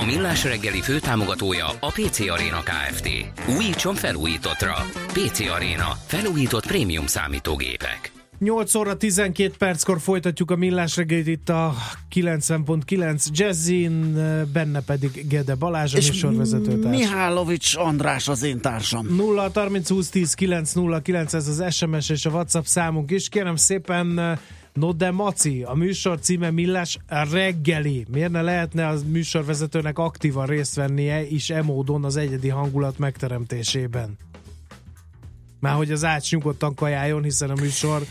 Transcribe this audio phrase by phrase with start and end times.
[0.00, 3.08] A Millás reggeli főtámogatója a PC Arena Kft.
[3.56, 4.74] Újítson felújítottra.
[5.06, 5.88] PC Arena.
[6.06, 8.12] Felújított prémium számítógépek.
[8.38, 11.74] 8 óra 12 perckor folytatjuk a millás reggelit itt a
[12.14, 14.12] 90.9 Jazzin,
[14.52, 16.96] benne pedig Gede Balázs, a műsorvezetőtárs.
[16.96, 19.06] Mihálovics András az én társam.
[19.16, 23.28] 0 30 20 10 909 ez az SMS és a WhatsApp számunk is.
[23.28, 24.38] Kérem szépen
[24.74, 28.06] No de Maci, a műsor címe Millás reggeli.
[28.10, 34.16] Miért ne lehetne a műsorvezetőnek aktívan részt vennie is e módon az egyedi hangulat megteremtésében?
[35.60, 38.06] Már hogy az ács nyugodtan kajáljon, hiszen a műsor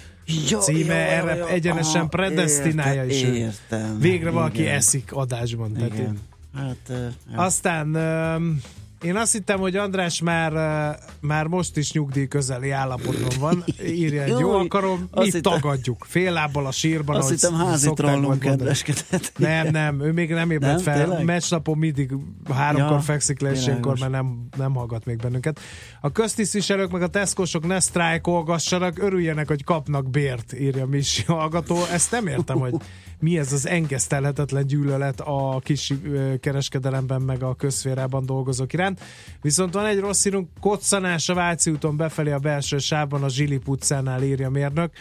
[0.50, 3.22] Ja, címe ja, erre ja, egyenesen aha, predestinálja is.
[3.22, 4.00] Értem.
[4.00, 5.78] Végre valaki igen, eszik adásban.
[5.78, 6.20] Igen.
[6.56, 8.62] Hát, uh, Aztán öm,
[9.04, 10.90] én azt hittem, hogy András már, ö,
[11.28, 13.64] már most is nyugdíj közeli állapotban van.
[13.86, 16.06] Írja jó Jaj, akarom, mi hittem- tagadjuk.
[16.08, 19.32] Fél lábbal a sírban, azt hittem házi trollunk kedveskedett.
[19.38, 21.24] Nem, nem, ő még nem ébredt fel.
[21.24, 22.12] Meccsnapon mindig
[22.54, 25.60] háromkor Ja, fekszik le, és ilyenkor már nem, nem hallgat még bennünket.
[26.06, 31.86] A köztisztviselők meg a teszkosok ne sztrájkolgassanak, örüljenek, hogy kapnak bért, írja Misi hallgató.
[31.92, 32.74] Ezt nem értem, hogy
[33.20, 35.94] mi ez az engesztelhetetlen gyűlölet a kis
[36.40, 39.02] kereskedelemben meg a közférában dolgozók iránt.
[39.42, 43.68] Viszont van egy rossz hírunk, koccanás a Váci úton befelé a belső sávban a Zsilip
[43.68, 44.92] utcánál írja mérnök.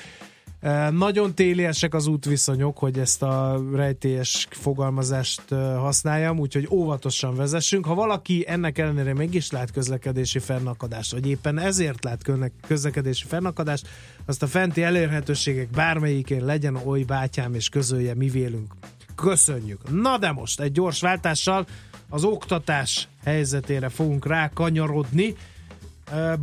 [0.91, 5.43] Nagyon téliesek az útviszonyok, hogy ezt a rejtélyes fogalmazást
[5.77, 7.87] használjam, úgyhogy óvatosan vezessünk.
[7.87, 12.23] Ha valaki ennek ellenére mégis lát közlekedési fennakadást, vagy éppen ezért lát
[12.67, 13.89] közlekedési fennakadást,
[14.27, 18.75] azt a fenti elérhetőségek bármelyikén legyen oly bátyám és közölje mi vélünk.
[19.15, 19.91] Köszönjük!
[19.91, 21.67] Na de most egy gyors váltással
[22.09, 25.34] az oktatás helyzetére fogunk rákanyarodni.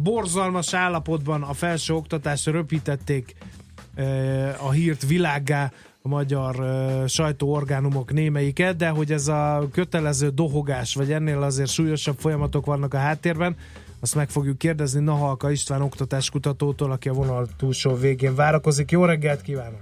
[0.03, 3.35] Borzalmas állapotban a felső oktatást röpítették
[4.61, 5.71] a hírt világgá
[6.01, 12.17] a magyar eh, sajtóorgánumok némelyiket, de hogy ez a kötelező dohogás, vagy ennél azért súlyosabb
[12.17, 13.55] folyamatok vannak a háttérben,
[14.01, 18.91] azt meg fogjuk kérdezni Nahalka István oktatáskutatótól, aki a vonal túlsó végén várakozik.
[18.91, 19.79] Jó reggelt kívánok!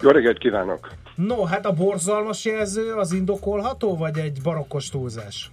[0.00, 0.92] Jó reggelt kívánok!
[1.14, 5.50] No, hát a borzalmas jelző az indokolható, vagy egy barokkos túlzás?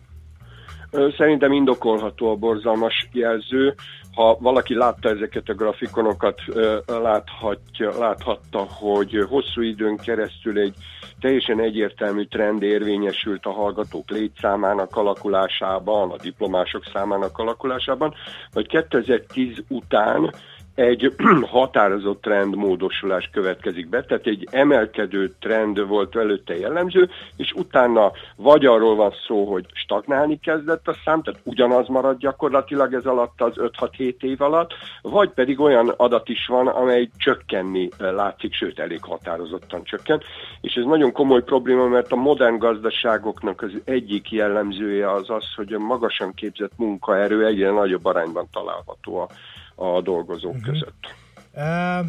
[1.18, 3.76] Szerintem indokolható a borzalmas jelző.
[4.14, 6.42] Ha valaki látta ezeket a grafikonokat,
[6.86, 10.74] láthatja, láthatta, hogy hosszú időn keresztül egy
[11.20, 18.14] teljesen egyértelmű trend érvényesült a hallgatók létszámának alakulásában, a diplomások számának alakulásában,
[18.54, 20.34] vagy 2010 után
[20.76, 21.16] egy
[21.56, 28.96] határozott trendmódosulás következik be, tehát egy emelkedő trend volt előtte jellemző, és utána vagy arról
[28.96, 34.22] van szó, hogy stagnálni kezdett a szám, tehát ugyanaz marad gyakorlatilag ez alatt az 5-6-7
[34.24, 39.84] év alatt, vagy pedig olyan adat is van, amely csökkenni eh, látszik, sőt elég határozottan
[39.84, 40.22] csökken,
[40.62, 45.74] és ez nagyon komoly probléma, mert a modern gazdaságoknak az egyik jellemzője az az, hogy
[45.74, 49.28] a magasan képzett munkaerő egyre nagyobb arányban található a
[49.76, 50.72] a dolgozók uh-huh.
[50.72, 51.16] között.
[51.54, 52.06] Uh,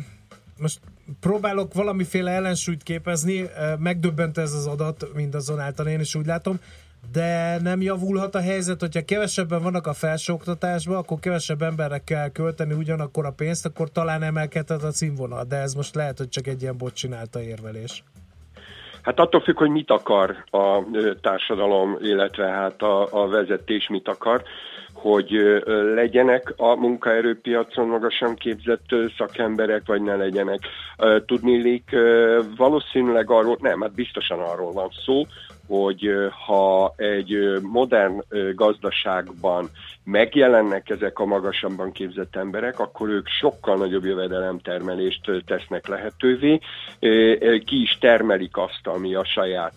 [0.59, 0.81] most
[1.21, 3.49] próbálok valamiféle ellensúlyt képezni, uh,
[3.79, 6.59] megdöbbent ez az adat, mindazonáltal én is úgy látom,
[7.13, 12.75] de nem javulhat a helyzet, hogyha kevesebben vannak a felsőoktatásban, akkor kevesebb emberre kell költeni
[12.75, 16.63] ugyanakkor a pénzt, akkor talán emelkedhet a színvonal, de ez most lehet, hogy csak egy
[16.63, 18.05] ilyen bot csinálta érvelés.
[19.03, 20.85] Hát attól függ, hogy mit akar a
[21.21, 24.43] társadalom, illetve hát a, a vezetés mit akar
[25.04, 25.62] hogy
[25.94, 30.59] legyenek a munkaerőpiacon magasan képzett szakemberek, vagy ne legyenek.
[31.26, 31.91] Tudnélik,
[32.56, 35.22] valószínűleg arról, nem, hát biztosan arról van szó,
[35.66, 36.10] hogy
[36.47, 38.22] ha egy modern
[38.54, 39.70] gazdaságban
[40.04, 46.60] megjelennek ezek a magasabban képzett emberek, akkor ők sokkal nagyobb jövedelemtermelést tesznek lehetővé,
[47.65, 49.74] ki is termelik azt, ami a saját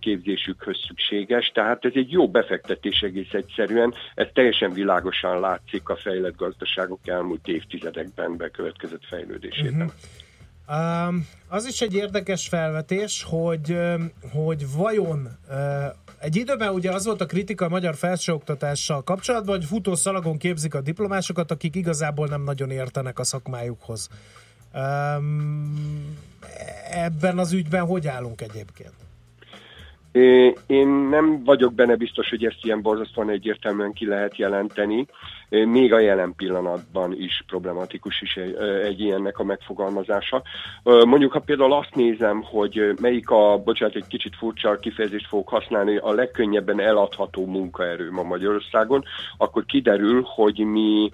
[0.00, 6.36] képzésükhöz szükséges, tehát ez egy jó befektetés egész egyszerűen, ez teljesen világosan látszik a fejlett
[6.36, 9.72] gazdaságok elmúlt évtizedekben bekövetkezett fejlődésében.
[9.72, 11.08] Uh-huh.
[11.08, 13.76] Um, az is egy érdekes felvetés, hogy,
[14.32, 15.28] hogy vajon
[16.20, 20.80] egy időben ugye az volt a kritika a magyar felsőoktatással kapcsolatban, hogy futószalagon képzik a
[20.80, 24.08] diplomásokat, akik igazából nem nagyon értenek a szakmájukhoz.
[24.74, 26.18] Um,
[26.90, 28.99] ebben az ügyben hogy állunk egyébként?
[30.66, 35.06] Én nem vagyok benne biztos, hogy ezt ilyen borzasztóan egyértelműen ki lehet jelenteni.
[35.50, 40.42] Még a jelen pillanatban is problematikus is egy, egy ilyennek a megfogalmazása.
[40.82, 45.96] Mondjuk, ha például azt nézem, hogy melyik a, bocsánat, egy kicsit furcsa kifejezést fogok használni,
[45.96, 49.04] a legkönnyebben eladható munkaerő ma Magyarországon,
[49.36, 51.10] akkor kiderül, hogy mi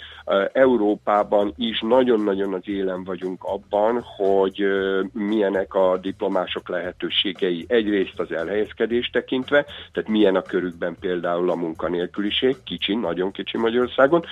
[0.53, 4.67] Európában is nagyon-nagyon az élen vagyunk abban, hogy
[5.12, 7.65] milyenek a diplomások lehetőségei.
[7.69, 14.25] Egyrészt az elhelyezkedés tekintve, tehát milyen a körükben például a munkanélküliség, kicsi, nagyon kicsi Magyarországon,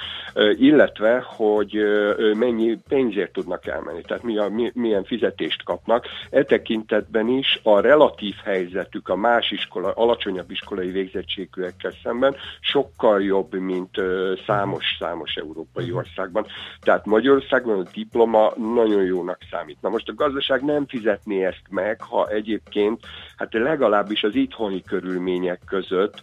[0.56, 1.78] illetve, hogy
[2.34, 6.06] mennyi pénzért tudnak elmenni, tehát milyen fizetést kapnak.
[6.30, 13.54] E tekintetben is a relatív helyzetük a más iskola, alacsonyabb iskolai végzettségűekkel szemben sokkal jobb,
[13.54, 14.00] mint
[14.46, 16.46] számos-számos európai országban.
[16.80, 19.78] Tehát Magyarországon a diploma nagyon jónak számít.
[19.80, 23.00] Na most a gazdaság nem fizetné ezt meg, ha egyébként
[23.36, 26.22] hát legalábbis az itthoni körülmények között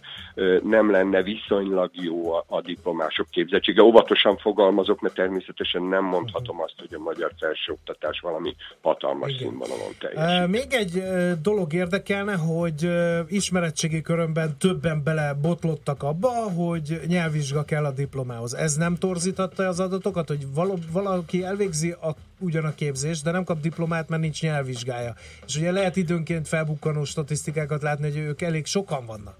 [0.62, 3.30] nem lenne viszonylag jó a, a diplomások
[3.62, 3.82] képzettsége.
[3.82, 9.40] Óvatosan fogalmazok, mert természetesen nem mondhatom azt, hogy a magyar felsőoktatás valami hatalmas Igen.
[9.40, 10.46] színvonalon teljesít.
[10.50, 11.02] Még egy
[11.42, 12.88] dolog érdekelne, hogy
[13.28, 18.54] ismeretségi körömben többen bele botlottak abba, hogy nyelvvizsga kell a diplomához.
[18.54, 20.46] Ez nem torzította az adatokat, hogy
[20.92, 25.14] valaki elvégzi a, ugyan a képzést, de nem kap diplomát, mert nincs nyelvvizsgája.
[25.46, 29.36] És ugye lehet időnként felbukkanó statisztikákat látni, hogy ők elég sokan vannak.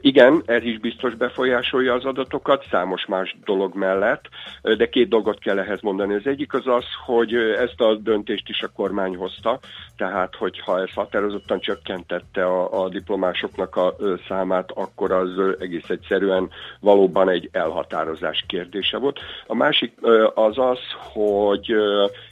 [0.00, 4.28] Igen, ez is biztos befolyásolja az adatokat, számos más dolog mellett,
[4.62, 6.14] de két dolgot kell ehhez mondani.
[6.14, 9.58] Az egyik az az, hogy ezt a döntést is a kormány hozta,
[9.96, 13.96] tehát hogyha ez határozottan csökkentette a, a diplomásoknak a
[14.28, 16.50] számát, akkor az egész egyszerűen
[16.80, 19.20] valóban egy elhatározás kérdése volt.
[19.46, 19.92] A másik
[20.34, 20.78] az az,
[21.12, 21.74] hogy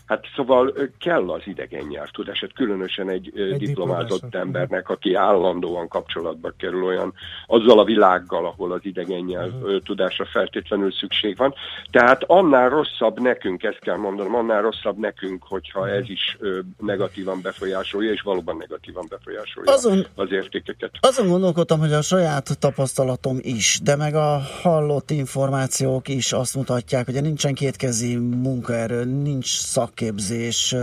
[0.06, 6.52] Hát szóval kell az idegen nyelvtudás, hát különösen egy, egy diplomázott embernek, aki állandóan kapcsolatba
[6.58, 7.14] kerül olyan
[7.46, 10.26] azzal a világgal, ahol az idegen uh-huh.
[10.32, 11.54] feltétlenül szükség van.
[11.90, 16.38] Tehát annál rosszabb nekünk, ezt kell mondanom, annál rosszabb nekünk, hogyha ez is
[16.78, 20.90] negatívan befolyásolja, és valóban negatívan befolyásolja azon, az értékeket.
[21.00, 27.04] Azon gondolkodtam, hogy a saját tapasztalatom is, de meg a hallott információk is azt mutatják,
[27.04, 30.76] hogy nincsen kétkezi munkaerő, nincs szak szakképzés,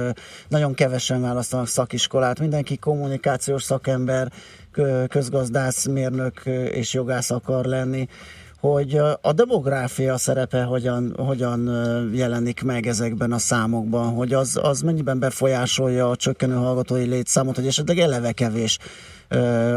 [0.48, 4.32] nagyon kevesen választanak szakiskolát, mindenki kommunikációs szakember,
[5.08, 8.08] közgazdász, mérnök és jogász akar lenni,
[8.60, 11.70] hogy a demográfia szerepe hogyan, hogyan
[12.14, 17.68] jelenik meg ezekben a számokban, hogy az, az mennyiben befolyásolja a csökkenő hallgatói létszámot, hogy
[17.68, 18.78] esetleg eleve kevés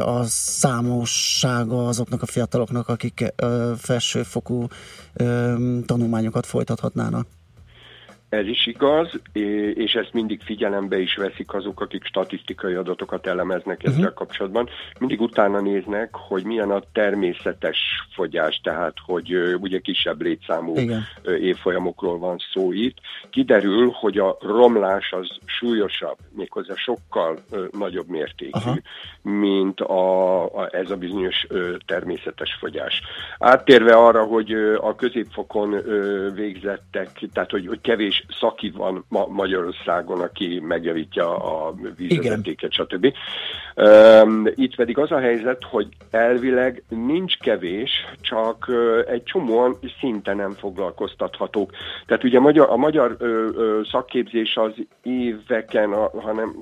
[0.01, 3.35] a számossága azoknak a fiataloknak, akik
[3.77, 4.67] felsőfokú
[5.87, 7.27] tanulmányokat folytathatnának.
[8.29, 9.11] Ez is igaz,
[9.75, 14.15] és ezt mindig figyelembe is veszik azok, akik statisztikai adatokat elemeznek ezzel uh-huh.
[14.15, 14.69] kapcsolatban.
[14.99, 17.79] Mindig utána néznek, hogy milyen a természetes
[18.15, 21.07] fogyás, tehát hogy ugye kisebb létszámú Igen.
[21.39, 22.97] évfolyamokról van szó itt.
[23.31, 27.45] Kiderül, hogy a romlás az súlyosabb, méghozzá sokkal
[27.79, 28.79] nagyobb mértékű, Aha.
[29.23, 31.47] mint a, a, ez a bizonyos
[31.87, 33.01] természetes fogyás.
[33.39, 35.83] Áttérve arra, hogy a középfokon
[36.35, 43.15] végzettek, tehát hogy, hogy kevés kevés szaki van ma Magyarországon, aki megjavítja a vízvezetéket, stb.
[44.55, 47.91] Itt pedig az a helyzet, hogy elvileg nincs kevés,
[48.21, 48.71] csak
[49.09, 51.73] egy csomóan szinte nem foglalkoztathatók.
[52.07, 53.17] Tehát ugye a magyar, a magyar
[53.91, 56.53] szakképzés az éveken, hanem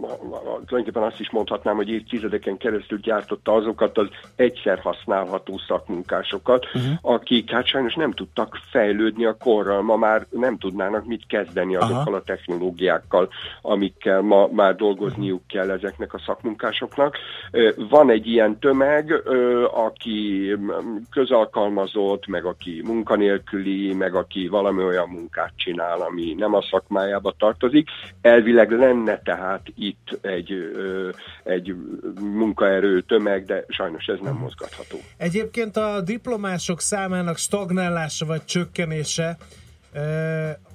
[0.66, 6.92] tulajdonképpen azt is mondhatnám, hogy évtizedeken keresztül gyártotta azokat az egyszer használható szakmunkásokat, uh-huh.
[7.02, 12.06] akik hát sajnos nem tudtak fejlődni a korral, ma már nem tudnának mit kezdeni azokkal
[12.06, 12.16] Aha.
[12.16, 13.28] a technológiákkal,
[13.62, 17.16] amikkel ma már dolgozniuk kell ezeknek a szakmunkásoknak.
[17.76, 19.22] Van egy ilyen tömeg,
[19.74, 20.50] aki
[21.10, 27.88] közalkalmazott, meg aki munkanélküli, meg aki valami olyan munkát csinál, ami nem a szakmájába tartozik.
[28.20, 30.52] Elvileg lenne tehát itt egy,
[31.42, 31.74] egy
[32.20, 34.98] munkaerő tömeg, de sajnos ez nem mozgatható.
[35.16, 39.36] Egyébként a diplomások számának stagnálása vagy csökkenése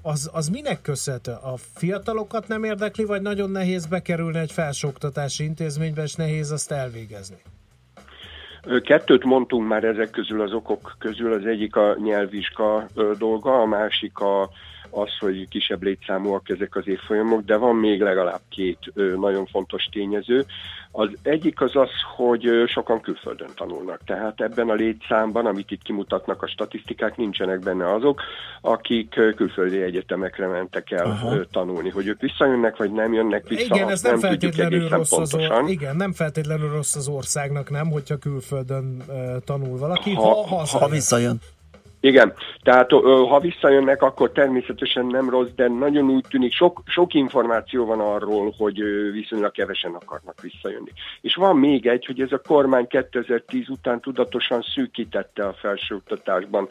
[0.02, 1.32] az, az minek köszönhető?
[1.32, 7.38] A fiatalokat nem érdekli, vagy nagyon nehéz bekerülni egy felsőoktatási intézménybe, és nehéz azt elvégezni?
[8.84, 14.20] Kettőt mondtunk már ezek közül az okok közül, az egyik a nyelvvizsga dolga, a másik
[14.20, 14.50] a,
[14.90, 18.80] az, hogy kisebb létszámúak ezek az évfolyamok, de van még legalább két
[19.20, 20.46] nagyon fontos tényező.
[20.92, 24.02] Az egyik az az, hogy sokan külföldön tanulnak.
[24.06, 28.22] Tehát ebben a létszámban, amit itt kimutatnak a statisztikák, nincsenek benne azok,
[28.62, 31.46] akik külföldi egyetemekre mentek el Aha.
[31.52, 31.90] tanulni.
[31.90, 35.70] Hogy ők visszajönnek, vagy nem jönnek vissza, igen, ez nem, nem feltétlenül rossz az or-
[35.70, 39.16] Igen, nem feltétlenül rossz az országnak, nem, hogyha külföldön uh,
[39.46, 40.14] tanul valaki.
[40.14, 41.40] Ha, ha, ha, ha visszajön.
[42.02, 42.92] Igen, tehát
[43.30, 48.54] ha visszajönnek, akkor természetesen nem rossz, de nagyon úgy tűnik, sok, sok információ van arról,
[48.58, 50.92] hogy viszonylag kevesen akarnak visszajönni.
[51.22, 56.68] És van még egy, hogy ez a kormány 2010 után tudatosan szűkítette a felsőoktatásban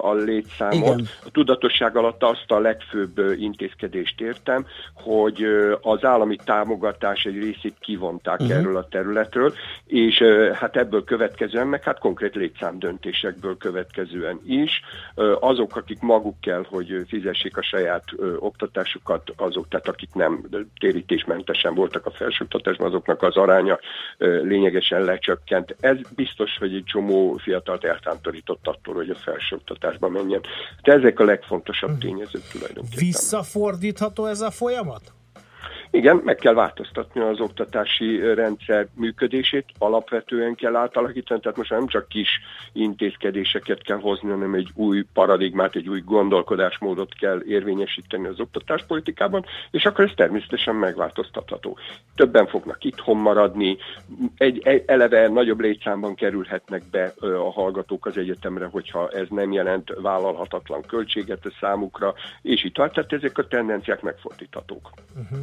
[0.00, 0.98] a létszámot.
[0.98, 1.08] Igen.
[1.24, 5.46] A tudatosság alatt azt a legfőbb intézkedést értem, hogy
[5.80, 8.56] az állami támogatás egy részét kivonták uh-huh.
[8.56, 9.52] erről a területről,
[9.86, 14.80] és hát ebből következően, meg hát konkrét létszámdöntésekből következően is.
[15.40, 18.04] Azok, akik maguk kell, hogy fizessék a saját
[18.38, 20.48] oktatásukat, azok, tehát akik nem
[20.78, 23.78] térítésmentesen voltak a felsőoktatásban, azoknak az aránya
[24.18, 25.76] lényegesen lecsökkent.
[25.80, 30.40] Ez biztos, hogy egy csomó fiatalt eltántorított attól, hogy a felsőoktatásba menjen.
[30.82, 31.98] De ezek a legfontosabb hm.
[31.98, 33.04] tényezők tulajdonképpen.
[33.04, 35.12] Visszafordítható ez a folyamat?
[35.94, 42.08] Igen, meg kell változtatni az oktatási rendszer működését, alapvetően kell átalakítani, tehát most nem csak
[42.08, 42.28] kis
[42.72, 49.84] intézkedéseket kell hozni, hanem egy új paradigmát, egy új gondolkodásmódot kell érvényesíteni az oktatáspolitikában, és
[49.84, 51.78] akkor ez természetesen megváltoztatható.
[52.14, 53.76] Többen fognak itthon maradni,
[54.36, 60.82] egy eleve nagyobb létszámban kerülhetnek be a hallgatók az egyetemre, hogyha ez nem jelent vállalhatatlan
[60.82, 64.90] költséget a számukra, és itt tehát ezek a tendenciák megfordíthatók.
[65.16, 65.38] Uh-huh.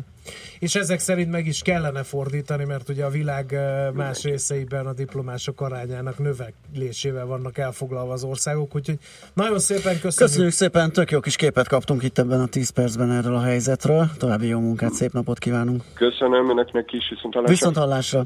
[0.60, 3.60] És ezek szerint meg is kellene fordítani, mert ugye a világ
[3.93, 8.98] más részeiben a diplomások arányának növelésével vannak elfoglalva az országok, úgyhogy
[9.33, 10.15] nagyon szépen köszönjük.
[10.15, 14.10] Köszönjük szépen, tök jó kis képet kaptunk itt ebben a 10 percben erről a helyzetről.
[14.17, 15.83] További jó munkát, szép napot kívánunk.
[15.93, 17.53] Köszönöm önöknek is, viszont hallásra.
[17.53, 18.25] Viszont hallásra.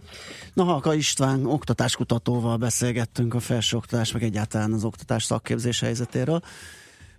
[0.53, 6.41] Na, Halka István oktatáskutatóval beszélgettünk a felsőoktatás, meg egyáltalán az oktatás szakképzés helyzetéről.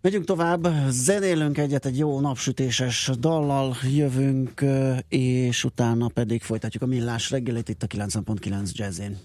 [0.00, 4.64] Megyünk tovább, zenélünk egyet egy jó napsütéses dallal jövünk,
[5.08, 9.16] és utána pedig folytatjuk a millás reggelit itt a 9.9 jazzin.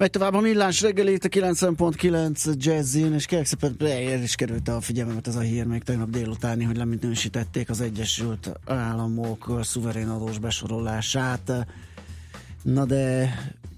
[0.00, 4.68] Megy tovább a millás reggeli, itt a 90.9 Jazzin, és kérlek szépen el is került
[4.68, 10.38] a figyelmemet ez a hír még tegnap délutáni, hogy leminősítették az Egyesült Államok szuverén adós
[10.38, 11.66] besorolását.
[12.62, 13.34] Na de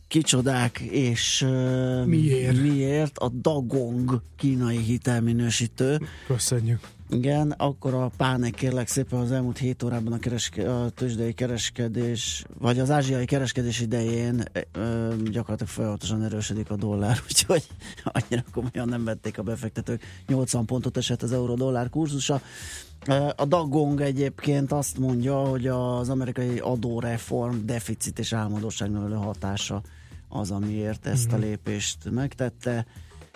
[0.08, 2.62] kicsodák, és uh, Miért?
[2.62, 6.80] miért a Dagong kínai hitelminősítő Köszönjük.
[7.12, 12.44] Igen, akkor a pánik kérlek szépen az elmúlt 7 órában a, kereske, a tőzsdei kereskedés,
[12.58, 14.42] vagy az ázsiai kereskedés idején
[14.72, 17.66] ö, gyakorlatilag folyamatosan erősödik a dollár, úgyhogy
[18.04, 20.02] annyira komolyan nem vették a befektetők.
[20.26, 22.40] 80 pontot esett az euró-dollár kurzusa.
[23.36, 29.82] A Dagong egyébként azt mondja, hogy az amerikai adóreform deficit és álmodosság növelő hatása
[30.28, 32.86] az, amiért ezt a lépést megtette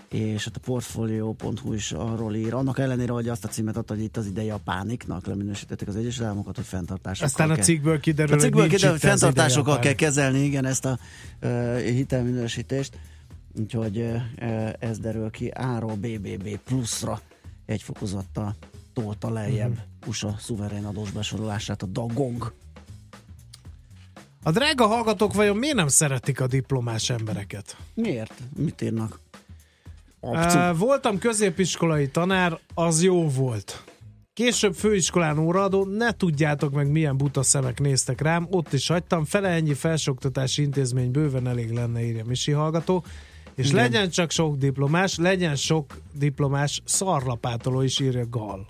[0.09, 4.03] és hát a Portfolio.hu is arról ír, annak ellenére, hogy azt a címet adta, hogy
[4.03, 7.65] itt az ideje a pániknak, leminősítették az Egyesült Államokat, hogy fenntartásokkal Aztán a kell.
[7.65, 10.99] cikkből kiderül, a cikkből hogy kiderül, hogy fenntartásokkal a kell kezelni, igen, ezt a
[11.43, 12.99] uh, hitelminősítést.
[13.59, 17.21] Úgyhogy uh, ez derül ki áról BBB pluszra
[17.67, 18.55] egy fokozattal
[18.93, 20.09] tolta lejjebb Mhm.
[20.09, 22.53] USA szuverén adós besorolását a Dagong.
[24.43, 27.77] A drága hallgatók vajon miért nem szeretik a diplomás embereket?
[27.95, 28.43] Miért?
[28.57, 29.21] Mit írnak?
[30.27, 30.85] Abcu.
[30.85, 33.85] Voltam középiskolai tanár, az jó volt.
[34.33, 39.49] Később főiskolán óraadó, ne tudjátok meg milyen buta szemek néztek rám, ott is hagytam, fele
[39.49, 43.05] ennyi felsőoktatási intézmény bőven elég lenne, írja Misi hallgató.
[43.55, 43.83] És Igen.
[43.83, 48.67] legyen csak sok diplomás, legyen sok diplomás szarlapátoló is írja Gal.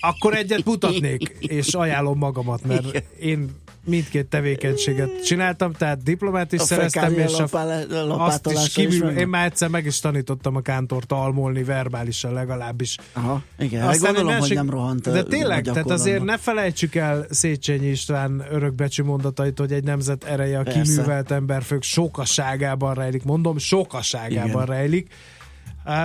[0.00, 3.50] Akkor egyet mutatnék, és ajánlom magamat, mert én
[3.86, 9.28] mindkét tevékenységet csináltam, tehát diplomát is A szereztem, és a azt is lapátolásra is én
[9.28, 12.96] már egyszer meg is tanítottam a kántort almolni verbálisan legalábbis.
[13.12, 17.26] Aha, igen, Aztán gondolom, másik- hogy nem rohant De tényleg, tehát azért ne felejtsük el
[17.30, 20.80] Széchenyi István örökbecsű mondatait, hogy egy nemzet ereje a Persze.
[20.80, 23.24] kiművelt emberfők sokaságában rejlik.
[23.24, 24.76] Mondom, sokaságában Igen.
[24.76, 25.10] rejlik.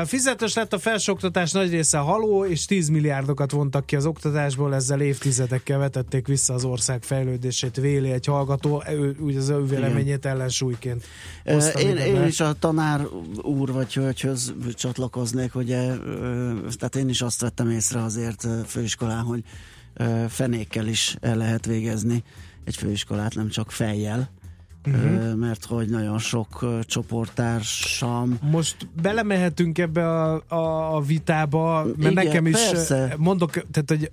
[0.05, 5.01] Fizetős lett a felsőoktatás nagy része haló, és 10 milliárdokat vontak ki az oktatásból, ezzel
[5.01, 11.03] évtizedekkel vetették vissza az ország fejlődését, véli egy hallgató, ő, úgy az ő véleményét ellensúlyként.
[11.79, 13.05] Én, én is a tanár
[13.41, 15.97] úr vagy hölgyhöz csatlakoznék, ugye,
[16.77, 19.43] tehát én is azt vettem észre azért főiskolán, hogy
[20.27, 22.23] fenékkel is el lehet végezni
[22.63, 24.29] egy főiskolát, nem csak fejjel,
[24.85, 25.35] uh-huh.
[25.35, 32.45] mert hogy nagyon sok csoporttársam Most belemehetünk ebbe a, a, a vitába, mert Igen, nekem
[32.45, 33.15] is persze.
[33.17, 34.11] mondok, tehát hogy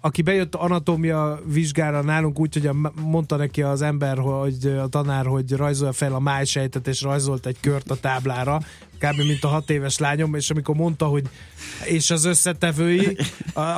[0.00, 5.26] aki bejött anatómia vizsgára nálunk úgy, hogy a, mondta neki az ember, hogy a tanár,
[5.26, 8.60] hogy rajzolja fel a májsejtet, és rajzolt egy kört a táblára,
[8.98, 9.16] kb.
[9.16, 11.24] mint a hat éves lányom, és amikor mondta, hogy
[11.84, 13.16] és az összetevői,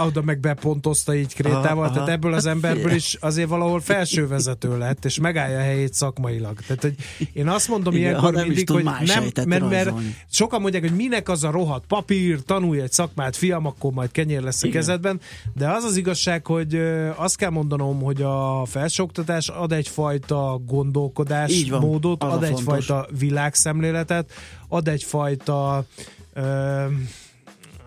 [0.07, 5.05] oda meg bepontozta így krétával, Aha, tehát ebből az emberből is azért valahol felsővezető lett,
[5.05, 6.61] és megállja a helyét szakmailag.
[6.61, 6.95] Tehát, hogy
[7.33, 9.93] én azt mondom Igen, ilyenkor nem mindig, hogy nem, mert, mert
[10.31, 14.43] sokan mondják, hogy minek az a rohadt papír, tanulj egy szakmát, fiam, akkor majd kenyér
[14.43, 14.81] lesz a Igen.
[14.81, 15.21] kezedben,
[15.55, 16.81] de az az igazság, hogy
[17.17, 24.33] azt kell mondanom, hogy a felsőoktatás ad egyfajta gondolkodás van, módot, ad egyfajta világszemléletet,
[24.69, 25.85] ad egyfajta
[26.33, 26.43] ö,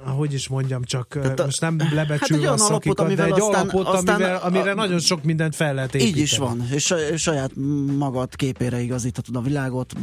[0.05, 3.03] hogy is mondjam, csak Tehát a, most nem hát lebecsülve olyan a alapot, szakikat, de
[3.03, 6.15] amivel egy aztán- alapot, aztán amivel, amire a- nagyon sok mindent fel lehet építeni.
[6.17, 7.51] Így is van, és saj- saját
[7.97, 9.93] magad képére igazíthatod a világot,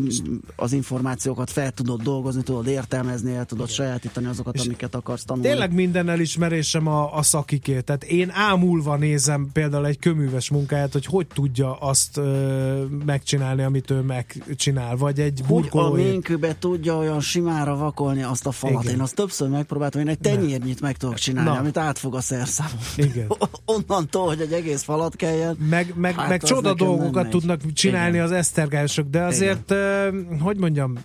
[0.56, 5.48] az információkat fel tudod dolgozni, tudod értelmezni, el tudod sajátítani azokat, És amiket akarsz tanulni.
[5.48, 7.80] Tényleg minden elismerésem a, a szakiké.
[7.80, 13.90] Tehát én ámulva nézem például egy köműves munkáját, hogy hogy tudja azt ö, megcsinálni, amit
[13.90, 16.11] ő megcsinál, vagy egy hogy a burkolóért.
[16.11, 18.82] minkbe tudja olyan simára vakolni azt a falat.
[18.82, 18.94] Igen.
[18.94, 21.59] Én azt többször megpróbáltam, én egy tenyérnyit meg tudok csinálni, Na.
[21.59, 22.83] amit átfog a szerszámon.
[22.96, 23.27] Igen.
[23.64, 25.57] Onnantól, hogy egy egész falat kelljen.
[25.70, 28.24] Meg, meg, Hát meg csoda dolgokat tudnak csinálni Igen.
[28.24, 30.09] az esztergályosok, de azért, ö,
[30.40, 30.98] hogy mondjam,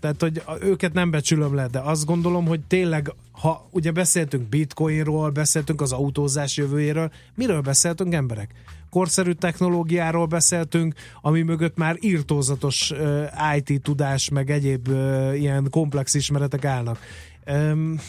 [0.00, 5.30] tehát, hogy őket nem becsülöm le, de azt gondolom, hogy tényleg, ha ugye beszéltünk bitcoinról,
[5.30, 8.50] beszéltünk az autózás jövőjéről, miről beszéltünk emberek?
[8.90, 16.14] Korszerű technológiáról beszéltünk, ami mögött már írtózatos uh, IT tudás, meg egyéb uh, ilyen komplex
[16.14, 16.98] ismeretek állnak.
[17.48, 18.00] Um,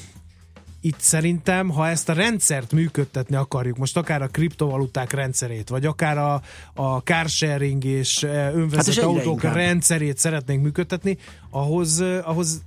[0.81, 6.17] itt szerintem, ha ezt a rendszert működtetni akarjuk, most akár a kriptovaluták rendszerét, vagy akár
[6.17, 6.41] a,
[6.73, 9.53] a carsharing és Hát és önvezető egyre autók inkább.
[9.55, 11.17] rendszerét szeretnénk működtetni,
[11.49, 12.61] ahhoz, ahhoz,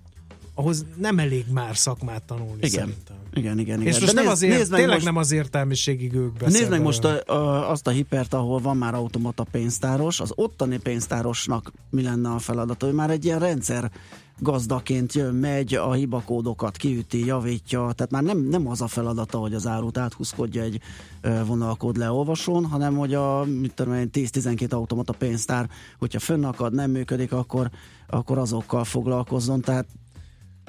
[0.54, 2.70] ahhoz nem elég már szakmát tanulni Igen.
[2.70, 3.16] szerintem.
[3.34, 3.92] Igen, igen, igen.
[3.92, 6.58] És most De nem nézd- azért, nézd tényleg most- nem az értelmiségig ők beszélnek.
[6.58, 10.78] Nézd meg most a, a, azt a hipert, ahol van már automata pénztáros, az ottani
[10.78, 12.86] pénztárosnak mi lenne a feladata?
[12.86, 13.90] Ő már egy ilyen rendszer
[14.42, 19.54] gazdaként jön, megy, a hibakódokat kiüti, javítja, tehát már nem, nem az a feladata, hogy
[19.54, 20.80] az árut áthúzkodja egy
[21.46, 27.32] vonalkód leolvasón, hanem hogy a mit tudom én, 10-12 automata pénztár, hogyha fönnakad, nem működik,
[27.32, 27.70] akkor,
[28.08, 29.86] akkor azokkal foglalkozzon, tehát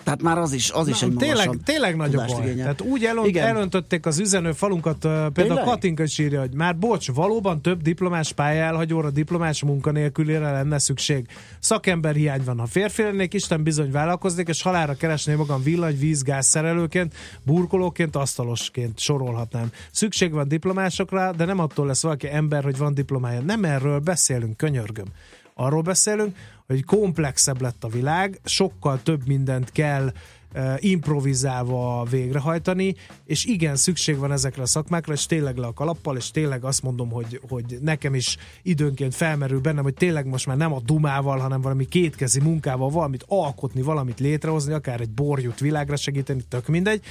[0.04, 2.54] tehát már az is, az is Na, egy tényleg, tényleg nagy a baj.
[2.56, 3.48] Tehát úgy elönt, Igen.
[3.48, 5.64] elöntötték az üzenő falunkat, például tényleg?
[5.64, 11.28] Katinka is írja, hogy már bocs, valóban több diplomás pálya elhagyóra, diplomás munkanélkülére lenne szükség.
[11.60, 12.60] Szakember hiány van.
[12.60, 18.16] Ha férfi lennék, Isten bizony vállalkoznék, és halára keresné magam villany, víz, gáz szerelőként, burkolóként,
[18.16, 19.72] asztalosként sorolhatnám.
[19.92, 23.42] Szükség van diplomásokra, de nem attól lesz valaki ember, hogy van diplomája.
[23.42, 25.06] Nem erről beszélünk, könyörgöm.
[25.54, 26.36] Arról beszélünk,
[26.68, 30.12] hogy komplexebb lett a világ, sokkal több mindent kell
[30.56, 36.18] uh, improvizálva végrehajtani, és igen, szükség van ezekre a szakmákra, és tényleg le a kalappal,
[36.18, 40.58] és tényleg azt mondom, hogy, hogy nekem is időnként felmerül bennem, hogy tényleg most már
[40.58, 45.96] nem a dumával, hanem valami kétkezi munkával valamit alkotni, valamit létrehozni, akár egy borjút világra
[45.96, 47.02] segíteni, tök mindegy,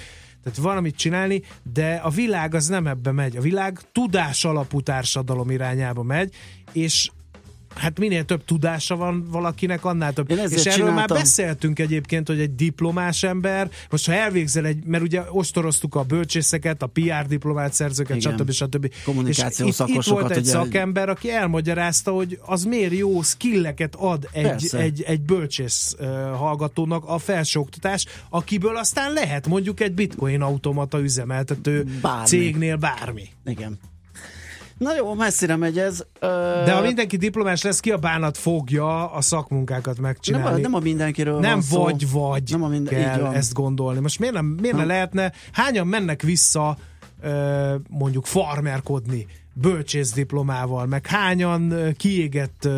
[0.43, 3.37] tehát valamit csinálni, de a világ az nem ebbe megy.
[3.37, 6.35] A világ tudás alapú társadalom irányába megy,
[6.73, 7.11] és
[7.75, 10.31] hát minél több tudása van valakinek, annál több.
[10.31, 10.95] És erről csináltam.
[10.95, 16.03] már beszéltünk egyébként, hogy egy diplomás ember, most ha elvégzel egy, mert ugye ostoroztuk a
[16.03, 18.37] bölcsészeket, a PR diplomát szerzőket, Igen.
[18.37, 18.51] stb.
[18.51, 18.93] stb.
[19.05, 20.51] Kommunikáció és itt, itt volt egy ugye...
[20.51, 25.97] szakember, aki elmagyarázta, hogy az miért jó skilleket ad egy, egy, egy bölcsész
[26.37, 32.27] hallgatónak a felsőoktatás, akiből aztán lehet mondjuk egy bitcoin automata üzemeltető bármi.
[32.27, 33.29] cégnél bármi.
[33.45, 33.79] Igen.
[34.83, 36.05] Na jó, messzire megy ez.
[36.19, 36.27] Ö...
[36.65, 40.47] De ha mindenki diplomás lesz, ki a bánat fogja a szakmunkákat megcsinálni?
[40.47, 42.19] Nem a, nem a mindenkiről Nem van vagy szó.
[42.19, 44.01] vagy nem a minden, kell ezt gondolni.
[44.01, 46.77] Most miért, nem, miért ne lehetne, hányan mennek vissza
[47.89, 49.27] mondjuk farmerkodni?
[49.53, 52.69] Bölcsész diplomával, meg hányan kiégett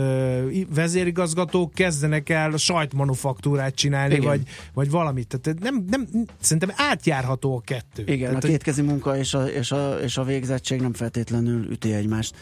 [0.74, 4.42] vezérigazgatók kezdenek el sajtmanufaktúrát csinálni, vagy,
[4.74, 5.38] vagy valamit.
[5.40, 6.06] Tehát nem, nem,
[6.40, 8.02] szerintem átjárható a kettő.
[8.06, 11.92] Igen, Tehát, a kétkezi munka és a, és, a, és a végzettség nem feltétlenül üti
[11.92, 12.34] egymást.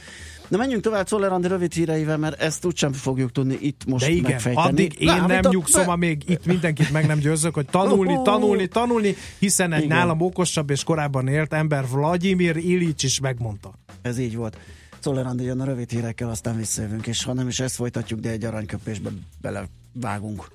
[0.49, 4.11] Na menjünk tovább Czoller Andi rövid híreivel, mert ezt úgysem fogjuk tudni itt most De
[4.11, 4.69] igen, megfejteni.
[4.69, 5.93] addig én Na, nem nyugszom, be...
[5.93, 9.97] amíg itt mindenkit meg nem győzök, hogy tanulni, tanulni, tanulni, hiszen egy igen.
[9.97, 13.73] nálam okosabb és korábban élt ember Vladimir Ilics is megmondta.
[14.03, 14.59] Ez így volt.
[15.01, 18.31] Czoller Andi jön a rövid hírekkel, aztán visszajövünk, és ha nem is ezt folytatjuk, de
[18.31, 20.49] egy aranyköpésbe belevágunk.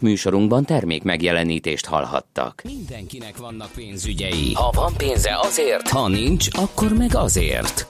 [0.00, 2.62] Műsorunkban termék megjelenítést hallhattak.
[2.64, 4.52] Mindenkinek vannak pénzügyei.
[4.54, 7.86] Ha van pénze azért, ha nincs, akkor meg azért.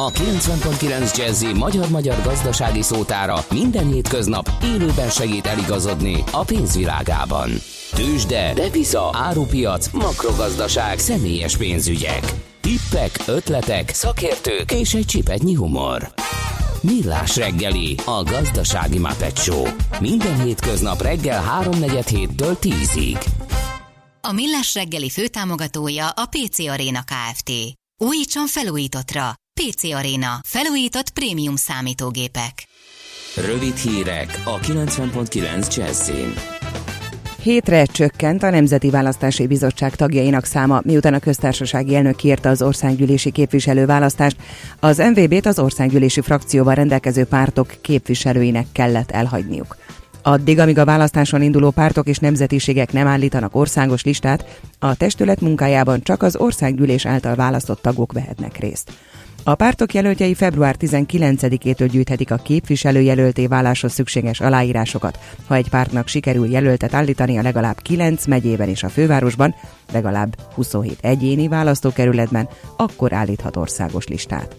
[0.00, 7.50] A 90.9 Jazzy magyar-magyar gazdasági szótára minden hétköznap élőben segít eligazodni a pénzvilágában.
[7.90, 12.32] Tősde, depisza, árupiac, makrogazdaság, személyes pénzügyek.
[12.60, 16.12] Tippek, ötletek, szakértők és egy csipetnyi humor.
[16.80, 19.64] Millás reggeli, a gazdasági Muppet Show.
[20.00, 23.24] Minden hétköznap reggel 3.47-től 10-ig.
[24.20, 27.50] A Millás reggeli főtámogatója a PC Arena Kft.
[27.96, 29.34] Újítson felújítottra.
[29.68, 30.40] PC Arena.
[30.42, 32.52] Felújított prémium számítógépek.
[33.46, 36.34] Rövid hírek a 90.9 Jazzin.
[37.42, 43.30] Hétre csökkent a Nemzeti Választási Bizottság tagjainak száma, miután a köztársasági elnök kiírta az országgyűlési
[43.30, 44.36] képviselőválasztást.
[44.80, 49.76] Az MVB-t az országgyűlési frakcióval rendelkező pártok képviselőinek kellett elhagyniuk.
[50.22, 56.02] Addig, amíg a választáson induló pártok és nemzetiségek nem állítanak országos listát, a testület munkájában
[56.02, 58.92] csak az országgyűlés által választott tagok vehetnek részt.
[59.42, 65.18] A pártok jelöltjei február 19-től gyűjthetik a képviselőjelölté váláshoz szükséges aláírásokat.
[65.46, 69.54] Ha egy pártnak sikerül jelöltet állítani a legalább 9 megyében és a fővárosban,
[69.92, 74.56] legalább 27 egyéni választókerületben, akkor állíthat országos listát.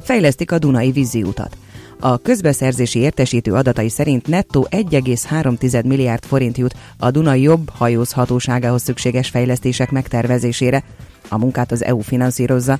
[0.00, 1.56] Fejlesztik a Dunai vízi utat.
[2.00, 9.28] A közbeszerzési értesítő adatai szerint nettó 1,3 milliárd forint jut a Dunai jobb hajózhatóságához szükséges
[9.28, 10.84] fejlesztések megtervezésére.
[11.28, 12.78] A munkát az EU finanszírozza,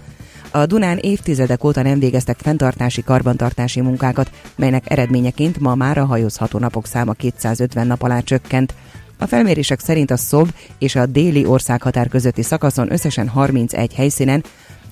[0.50, 6.58] a Dunán évtizedek óta nem végeztek fenntartási karbantartási munkákat, melynek eredményeként ma már a hajózható
[6.58, 8.74] napok száma 250 nap alá csökkent.
[9.18, 14.44] A felmérések szerint a Szob és a déli országhatár közötti szakaszon összesen 31 helyszínen,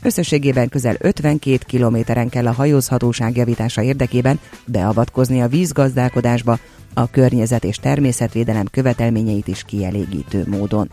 [0.02, 6.58] összességében közel 52 kilométeren kell a hajózhatóság javítása érdekében beavatkozni a vízgazdálkodásba,
[6.94, 10.88] a környezet és természetvédelem követelményeit is kielégítő módon.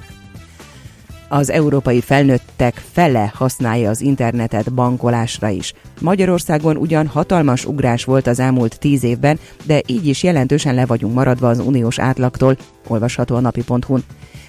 [1.34, 5.74] Az európai felnőttek fele használja az internetet bankolásra is.
[6.02, 11.14] Magyarországon ugyan hatalmas ugrás volt az elmúlt tíz évben, de így is jelentősen le vagyunk
[11.14, 14.04] maradva az uniós átlagtól, olvasható a napi.hu-n.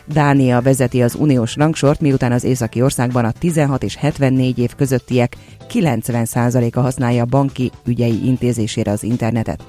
[0.06, 5.36] Dánia vezeti az uniós rangsort, miután az északi országban a 16 és 74 év közöttiek
[5.72, 9.64] 90%-a használja banki ügyei intézésére az internetet.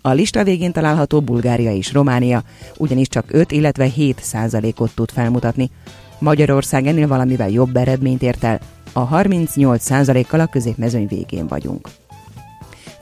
[0.00, 2.42] A lista végén található Bulgária és Románia,
[2.76, 5.70] ugyanis csak 5, illetve 7 százalékot tud felmutatni.
[6.18, 8.60] Magyarország ennél valamivel jobb eredményt ért el,
[8.92, 11.88] a 38 százalékkal a középmezőny végén vagyunk.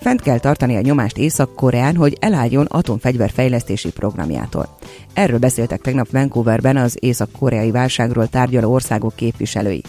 [0.01, 4.77] Fent kell tartani a nyomást Észak-Koreán, hogy elálljon atomfegyver fejlesztési programjától.
[5.13, 9.83] Erről beszéltek tegnap Vancouverben az észak-koreai válságról tárgyaló országok képviselői.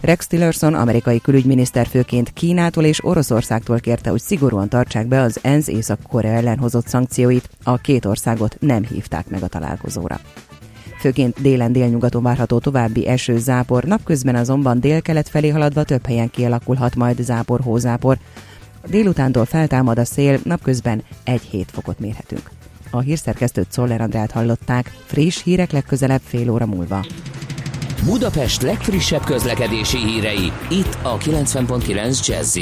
[0.00, 5.68] Rex Tillerson, amerikai külügyminiszter főként Kínától és Oroszországtól kérte, hogy szigorúan tartsák be az ENSZ
[5.68, 10.20] Észak-Korea ellen hozott szankcióit, a két országot nem hívták meg a találkozóra.
[10.98, 17.22] Főként délen-délnyugaton várható további eső zápor, napközben azonban délkelet felé haladva több helyen kialakulhat majd
[17.22, 18.18] zápor, hózápor.
[18.86, 22.50] Délutántól feltámad a szél, napközben 1-7 fokot mérhetünk.
[22.90, 27.06] A hírszerkesztőt Szoller Andrát hallották, friss hírek legközelebb fél óra múlva.
[28.04, 32.56] Budapest legfrissebb közlekedési hírei, itt a 90.9 jazz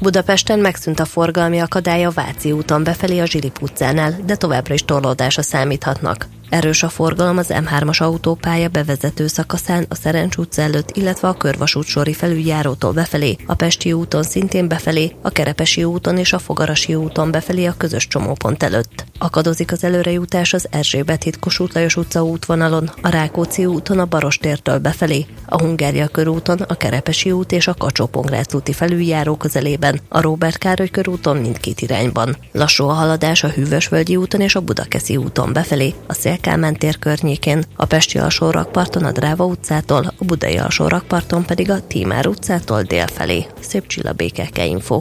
[0.00, 4.84] Budapesten megszűnt a forgalmi akadály a Váci úton befelé a Zsilip utcánál, de továbbra is
[4.84, 6.26] torlódásra számíthatnak.
[6.48, 11.86] Erős a forgalom az M3-as autópálya bevezető szakaszán, a Szerencs utca előtt, illetve a Körvasút
[11.86, 17.30] sori felüljárótól befelé, a Pesti úton szintén befelé, a Kerepesi úton és a Fogarasi úton
[17.30, 19.04] befelé a közös csomópont előtt.
[19.18, 24.78] Akadozik az előrejutás az Erzsébet híd Kossuth Lajos utca útvonalon, a Rákóczi úton a Barostértől
[24.78, 28.10] befelé, a Hungária körúton, a Kerepesi út és a kacsó
[28.52, 32.36] úti felüljáró közelében, a Róbert Károly körúton mindkét irányban.
[32.52, 36.98] Lassú a haladás a Hűvösvölgyi úton és a Budakeszi úton befelé, a Szél Kálmán tér
[36.98, 42.26] környékén, a Pesti alsó rakparton a Dráva utcától, a Budai alsó rakparton pedig a Tímár
[42.26, 43.46] utcától délfelé.
[43.60, 44.98] Szép csillabékeke info.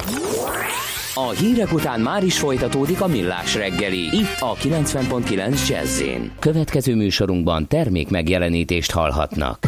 [1.13, 6.01] A hírek után már is folytatódik a millás reggeli, itt a 90.9 jazz
[6.39, 9.67] Következő műsorunkban termék megjelenítést hallhatnak.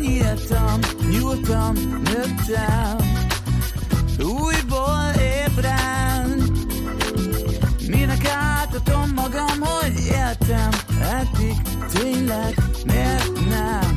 [0.00, 0.78] Nyíltam
[1.10, 2.96] Nyúltam, nőttem
[4.22, 6.42] Újból ébren.
[7.88, 10.70] Minek átadom magam, hogy éltem?
[11.00, 11.56] Eddig
[11.92, 12.54] tényleg
[12.86, 13.96] miért nem?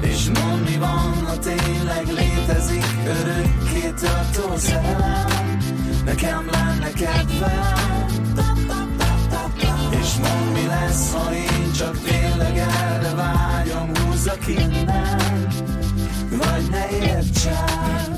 [0.00, 5.58] És mondd mi van, ha tényleg létezik Örökké tartó szerelem?
[6.04, 8.06] Nekem lenne kedvem.
[9.90, 13.47] És mondd mi lesz, ha én csak tényleg erre vágyom
[14.18, 15.48] Húzzak innen
[16.30, 18.17] Vagy ne értsem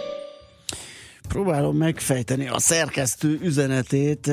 [1.31, 4.27] Próbálom megfejteni a szerkesztő üzenetét.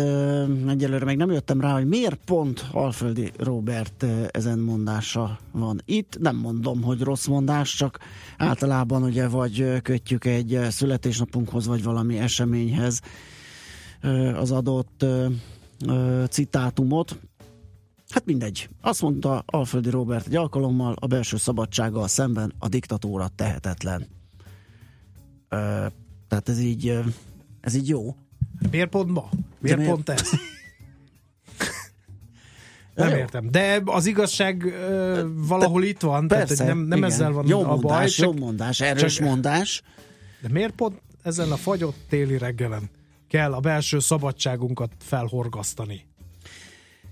[0.68, 6.18] Egyelőre még nem jöttem rá, hogy miért pont Alföldi Robert ezen mondása van itt.
[6.20, 7.98] Nem mondom, hogy rossz mondás, csak
[8.38, 13.00] általában ugye vagy kötjük egy születésnapunkhoz, vagy valami eseményhez
[14.34, 15.04] az adott
[16.30, 17.18] citátumot.
[18.08, 18.68] Hát mindegy.
[18.80, 24.06] Azt mondta Alföldi Robert egy alkalommal, a belső szabadsággal szemben a diktatúra tehetetlen.
[25.48, 25.86] Ö,
[26.28, 26.98] tehát ez így,
[27.60, 28.16] ez így jó.
[28.70, 29.28] Miért pont ma?
[29.58, 29.92] Miért, miért?
[29.92, 30.30] pont ez?
[32.94, 33.50] Nem értem.
[33.50, 37.10] De az igazság uh, valahol Te, itt van, persze, tehát nem, nem igen.
[37.10, 38.08] ezzel van jó a mondás, baj.
[38.08, 39.82] Csak, jó mondás, erős csak, mondás.
[40.40, 42.90] De miért pont ezen a fagyott téli reggelen
[43.28, 46.06] kell a belső szabadságunkat felhorgasztani?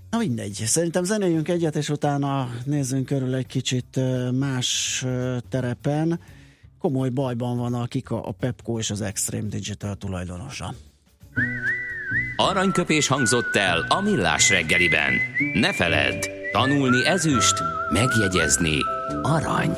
[0.09, 3.99] Na mindegy, szerintem zenéljünk egyet, és utána nézzünk körül egy kicsit
[4.31, 5.05] más
[5.49, 6.19] terepen
[6.79, 10.73] komoly bajban van, akik a, a Pepco és az Extreme Digital tulajdonosa.
[12.35, 15.13] Aranyköpés hangzott el a millás reggeliben.
[15.53, 18.77] Ne feledd, tanulni ezüst, megjegyezni
[19.21, 19.77] arany.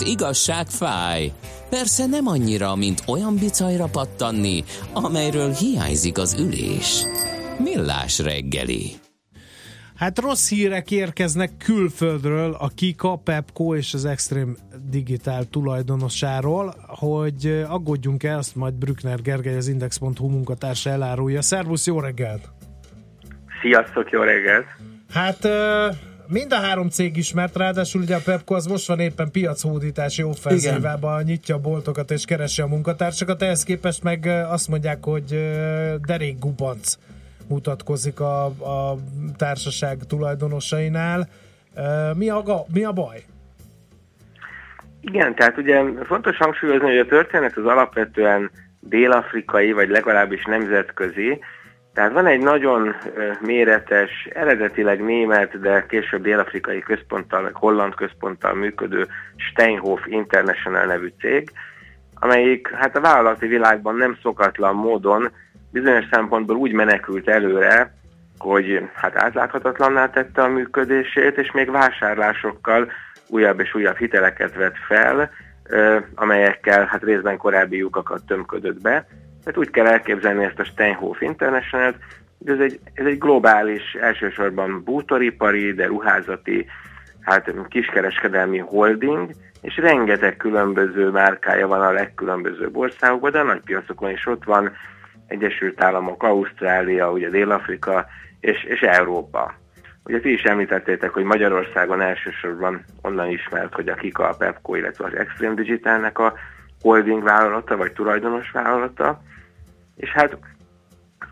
[0.00, 1.32] az igazság fáj.
[1.70, 7.04] Persze nem annyira, mint olyan bicajra pattanni, amelyről hiányzik az ülés.
[7.58, 8.90] Millás reggeli.
[9.94, 14.52] Hát rossz hírek érkeznek külföldről a Kika, Pepco és az Extreme
[14.90, 21.42] Digital tulajdonosáról, hogy aggódjunk el, azt majd Brückner Gergely, az Index.hu munkatársa elárulja.
[21.42, 22.48] Szervusz, jó reggelt!
[23.62, 24.66] Sziasztok, jó reggelt!
[25.10, 25.48] Hát
[26.28, 31.22] mind a három cég ismert, ráadásul ugye a Pepco az most van éppen piachódítási offenzívában,
[31.22, 35.50] nyitja a boltokat és keresi a munkatársakat, ehhez képest meg azt mondják, hogy
[36.06, 36.98] derék gubanc
[37.48, 38.96] mutatkozik a, a
[39.36, 41.28] társaság tulajdonosainál.
[42.14, 43.24] Mi a, mi a baj?
[45.00, 48.50] Igen, tehát ugye fontos hangsúlyozni, hogy a történet az alapvetően
[48.80, 51.38] dél-afrikai, vagy legalábbis nemzetközi,
[51.96, 52.94] tehát van egy nagyon
[53.40, 61.50] méretes, eredetileg német, de később dél-afrikai központtal, meg holland központtal működő Steinhoff International nevű cég,
[62.14, 65.30] amelyik hát a vállalati világban nem szokatlan módon
[65.72, 67.94] bizonyos szempontból úgy menekült előre,
[68.38, 72.92] hogy hát átláthatatlanná tette a működését, és még vásárlásokkal
[73.28, 75.30] újabb és újabb hiteleket vett fel,
[76.14, 79.06] amelyekkel hát részben korábbi lyukakat tömködött be.
[79.46, 81.96] Tehát úgy kell elképzelni ezt a Steinhoff International-t,
[82.38, 86.66] hogy ez egy, ez egy globális, elsősorban bútoripari, de ruházati,
[87.20, 89.30] hát kiskereskedelmi holding,
[89.60, 94.72] és rengeteg különböző márkája van a legkülönbözőbb országokban, de a nagy piacokon is ott van,
[95.26, 98.06] Egyesült Államok, Ausztrália, ugye Dél-Afrika
[98.40, 99.54] és, és Európa.
[100.04, 105.04] Ugye ti is említettétek, hogy Magyarországon elsősorban onnan ismert, hogy a Kika, a Pepco, illetve
[105.04, 106.34] az Extreme Digitalnek a
[106.80, 109.20] holding vállalata, vagy tulajdonos vállalata.
[109.96, 110.38] És hát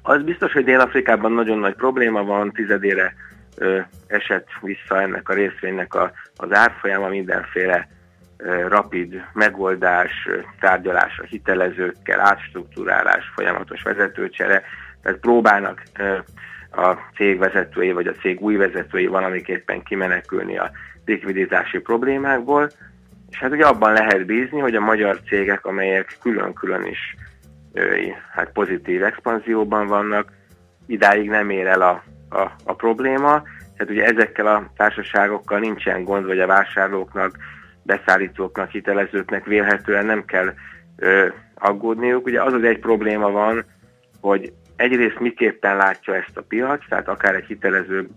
[0.03, 3.15] az biztos, hogy Dél-Afrikában nagyon nagy probléma van, tizedére
[3.57, 7.89] ö, esett vissza ennek a részvénynek a, az árfolyama, mindenféle
[8.37, 10.29] ö, rapid megoldás,
[10.61, 14.63] tárgyalás a hitelezőkkel, átstruktúrálás, folyamatos vezetőcsere,
[15.03, 16.19] tehát próbálnak ö,
[16.77, 20.71] a cég vezetői vagy a cég új vezetői valamiképpen kimenekülni a
[21.05, 22.71] likviditási problémákból,
[23.31, 27.17] és hát ugye abban lehet bízni, hogy a magyar cégek, amelyek külön-külön is
[28.33, 30.33] hát pozitív expanzióban vannak,
[30.87, 33.43] idáig nem ér el a, a, a probléma,
[33.77, 37.37] tehát ugye ezekkel a társaságokkal nincsen gond, vagy a vásárlóknak,
[37.83, 40.55] beszállítóknak, hitelezőknek vélhetően nem kell
[40.97, 42.27] ö, aggódniuk.
[42.27, 43.65] Ugye az az egy probléma van,
[44.21, 48.09] hogy egyrészt miképpen látja ezt a piac, tehát akár egy hitelező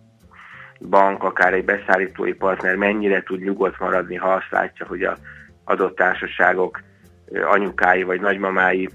[0.80, 5.18] bank, akár egy beszállítói partner mennyire tud nyugodt maradni, ha azt látja, hogy a
[5.64, 6.80] adott társaságok
[7.34, 8.90] anyukái vagy nagymamái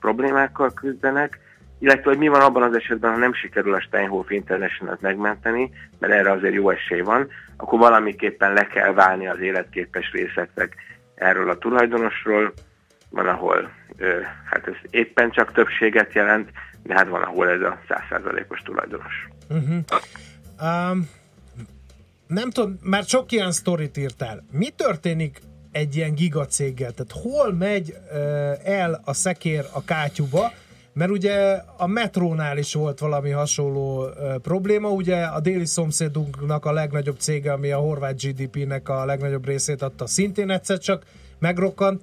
[0.00, 1.40] problémákkal küzdenek,
[1.78, 6.12] illetve hogy mi van abban az esetben, ha nem sikerül a Steinhoff International-t megmenteni, mert
[6.12, 10.76] erre azért jó esély van, akkor valamiképpen le kell válni az életképes részletek
[11.14, 12.52] erről a tulajdonosról,
[13.10, 13.70] van, ahol
[14.50, 16.50] hát ez éppen csak többséget jelent,
[16.82, 19.28] de hát van, ahol ez a százszázalékos tulajdonos.
[19.48, 19.78] Uh-huh.
[20.60, 21.08] Um,
[22.26, 24.44] nem tudom, már sok ilyen sztorit írtál.
[24.50, 25.38] Mi történik
[25.72, 26.92] egy ilyen gigacéggel?
[26.92, 27.94] Tehát hol megy
[28.64, 30.52] el a szekér a kátyuba?
[30.94, 36.72] Mert ugye a metrónál is volt valami hasonló uh, probléma, ugye a déli szomszédunknak a
[36.72, 41.02] legnagyobb cége, ami a horvát GDP-nek a legnagyobb részét adta, szintén egyszer csak
[41.38, 42.02] megrokkant,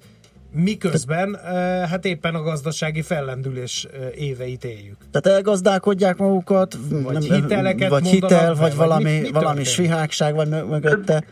[0.52, 1.40] miközben uh,
[1.88, 4.96] hát éppen a gazdasági fellendülés éveit éljük.
[5.10, 10.34] Tehát elgazdálkodják magukat, Vagy hiteleket vagy mondanak hitel, vagy vagy valami, mi- mi valami svihágság
[10.34, 11.24] vagy mö- mögötte.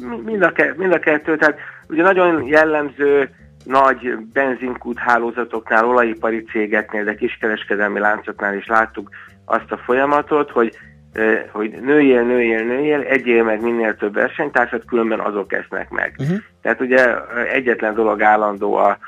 [0.00, 3.30] Mi- Mind a, mind a kettő, tehát ugye nagyon jellemző
[3.64, 9.08] nagy benzinkút hálózatoknál, olajipari cégeknél, de kiskereskedelmi láncoknál is láttuk
[9.44, 10.78] azt a folyamatot, hogy
[11.50, 16.14] hogy nőjél, nőjél, nőjél, egyél meg minél több versenytársat, különben azok esznek meg.
[16.18, 16.36] Uh-huh.
[16.62, 17.14] Tehát ugye
[17.52, 18.98] egyetlen dolog állandó a,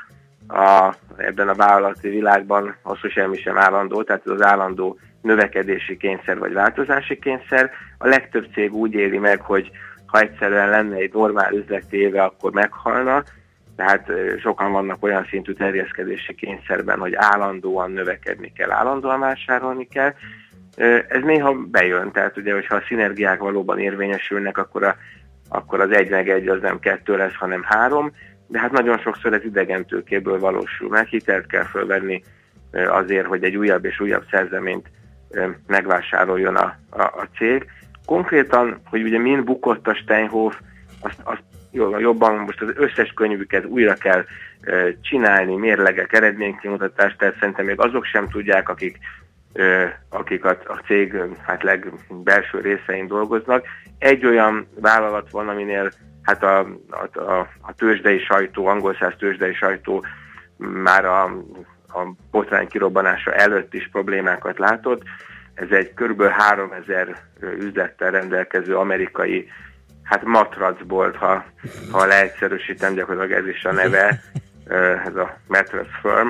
[0.47, 6.37] a, ebben a vállalati világban, az, semmi sem állandó, tehát ez az állandó növekedési kényszer
[6.37, 7.71] vagy változási kényszer.
[7.97, 9.71] A legtöbb cég úgy éli meg, hogy
[10.07, 13.23] ha egyszerűen lenne egy normál üzleti éve, akkor meghalna,
[13.75, 20.13] tehát sokan vannak olyan szintű terjeszkedési kényszerben, hogy állandóan növekedni kell, állandóan vásárolni kell.
[21.07, 24.95] Ez néha bejön, tehát ugye, hogyha a szinergiák valóban érvényesülnek, akkor, a,
[25.49, 28.11] akkor az egy meg egy az nem kettő lesz, hanem három,
[28.47, 32.23] de hát nagyon sokszor ez idegen tőkéből valósul meg, hitelt kell fölvenni
[32.71, 34.89] azért, hogy egy újabb és újabb szerzeményt
[35.67, 37.65] megvásároljon a, a, a cég.
[38.07, 40.53] Konkrétan, hogy ugye mind bukott a Steinhoff,
[41.01, 41.43] azt, azt
[41.99, 44.25] jobban, most az összes könyvüket újra kell
[44.61, 48.97] ö, csinálni, mérlegek, eredménykimutatást, tehát szerintem még azok sem tudják, akik,
[49.53, 53.65] ö, akik a, a cég hát legbelső részein dolgoznak.
[53.97, 55.91] Egy olyan vállalat van, aminél
[56.21, 60.05] hát a, a, a, a tőzsdei sajtó, angol száz tőzsdei sajtó
[60.57, 61.23] már a,
[61.87, 65.01] a botrány kirobbanása előtt is problémákat látott.
[65.57, 66.23] Ez egy kb.
[66.23, 69.49] 3000 üzlettel rendelkező amerikai
[70.03, 71.45] hát matracbolt, ha,
[71.91, 74.21] ha leegyszerűsítem, gyakorlatilag ez is a neve,
[75.05, 76.27] ez a mattress firm.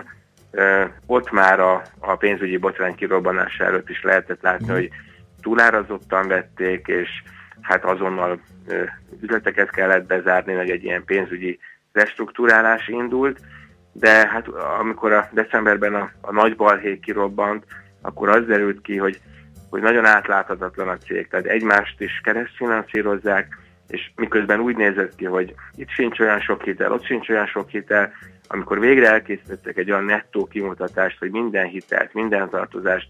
[1.05, 4.89] Ott már a, a pénzügyi botrány kirobbanása előtt is lehetett látni, hogy
[5.41, 7.09] túlárazottan vették, és
[7.61, 8.39] hát azonnal
[9.21, 11.59] üzleteket kellett bezárni, meg egy ilyen pénzügyi
[11.91, 13.39] restruktúrálás indult,
[13.91, 14.47] de hát
[14.79, 17.65] amikor a decemberben a, a nagy balhé kirobbant,
[18.01, 19.19] akkor az derült ki, hogy,
[19.69, 25.55] hogy nagyon átláthatatlan a cég, tehát egymást is keresztfinanszírozzák, és miközben úgy nézett ki, hogy
[25.75, 28.11] itt sincs olyan sok hitel, ott sincs olyan sok hitel,
[28.47, 33.07] amikor végre elkészítettek egy olyan nettó kimutatást, hogy minden hitelt, minden tartozást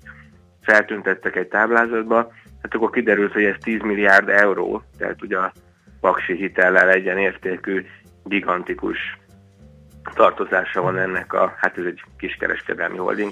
[0.62, 2.32] feltüntettek egy táblázatba,
[2.62, 5.52] hát akkor kiderült, hogy ez 10 milliárd euró, tehát ugye a
[6.00, 7.86] paksi hitellel egyen értékű,
[8.24, 8.98] gigantikus
[10.14, 13.32] tartozása van ennek a, hát ez egy kiskereskedelmi holding,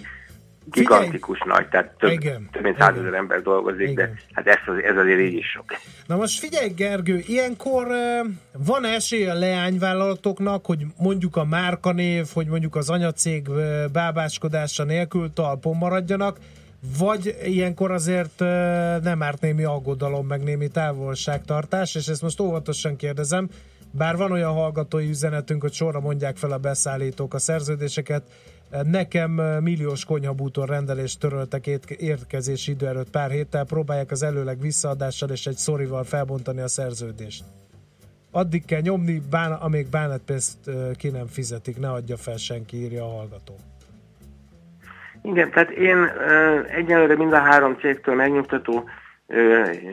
[0.72, 1.60] gigantikus figyelj.
[1.60, 3.96] nagy, tehát több, igen, több mint százezer ember dolgozik, igen.
[3.96, 5.66] de hát ez, az, ez azért így is sok.
[6.06, 7.88] Na most figyelj Gergő, ilyenkor
[8.52, 13.48] van esély a leányvállalatoknak, hogy mondjuk a márkanév, hogy mondjuk az anyacég
[13.92, 16.38] bábáskodása nélkül talpon maradjanak,
[17.00, 18.40] vagy ilyenkor azért
[19.04, 23.50] nem árt némi aggodalom, meg némi távolságtartás, és ezt most óvatosan kérdezem,
[23.92, 28.24] bár van olyan hallgatói üzenetünk, hogy sorra mondják fel a beszállítók a szerződéseket,
[28.84, 31.68] Nekem milliós konyhabútor rendelést töröltek
[31.98, 37.44] érkezési idő előtt pár héttel, próbálják az előleg visszaadással és egy szorival felbontani a szerződést.
[38.32, 43.16] Addig kell nyomni, bán, amíg bánatpénzt ki nem fizetik, ne adja fel senki, írja a
[43.16, 43.56] hallgató.
[45.22, 46.12] Igen, tehát én
[46.76, 48.84] egyelőre mind a három cégtől megnyugtató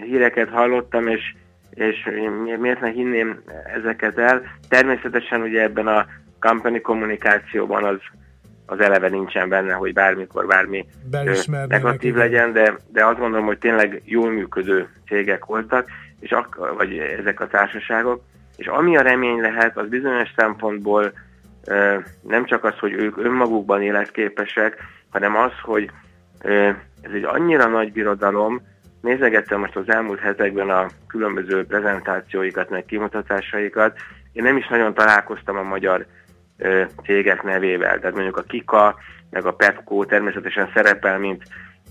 [0.05, 1.35] híreket hallottam, és,
[1.71, 2.09] és
[2.59, 3.43] miért ne hinném
[3.75, 4.43] ezeket el.
[4.69, 6.07] Természetesen ugye ebben a
[6.39, 7.99] company kommunikációban az
[8.73, 10.87] az eleve nincsen benne, hogy bármikor bármi
[11.69, 15.89] negatív legyen, de, de azt gondolom, hogy tényleg jól működő cégek voltak,
[16.21, 18.23] és ak- vagy ezek a társaságok,
[18.57, 21.13] és ami a remény lehet, az bizonyos szempontból
[22.23, 24.77] nem csak az, hogy ők önmagukban életképesek,
[25.11, 25.91] hanem az, hogy
[27.03, 28.63] ez egy annyira nagy birodalom,
[29.01, 33.99] nézegettem most az elmúlt hetekben a különböző prezentációikat, meg kimutatásaikat,
[34.33, 36.07] én nem is nagyon találkoztam a magyar
[37.05, 37.99] cégek nevével.
[37.99, 38.97] Tehát mondjuk a Kika,
[39.31, 41.43] meg a Pepco természetesen szerepel, mint,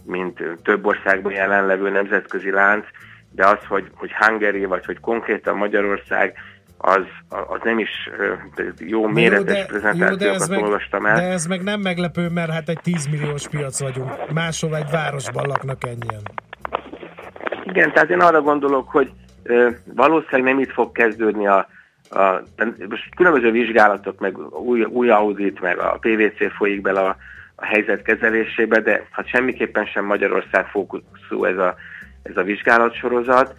[0.05, 2.85] mint több országban jelenlevő nemzetközi lánc,
[3.31, 6.33] de az, hogy, hogy Hungary, vagy hogy konkrétan Magyarország,
[6.77, 7.89] az, az nem is
[8.77, 11.15] jó méretes jó, de, prezentációkat jó, olvastam el.
[11.15, 14.33] De ez meg nem meglepő, mert hát egy 10 milliós piac vagyunk.
[14.33, 16.21] Máshol egy városban laknak ennyien.
[17.63, 19.11] Igen, tehát én arra gondolok, hogy
[19.43, 21.67] ö, valószínűleg nem itt fog kezdődni a,
[22.11, 22.43] a,
[22.89, 27.15] most különböző vizsgálatok, meg új, új audit, meg a PVC folyik bele a,
[27.55, 31.75] a helyzet kezelésébe, de hát semmiképpen sem Magyarország fókuszú ez a,
[32.23, 33.55] ez a vizsgálatsorozat.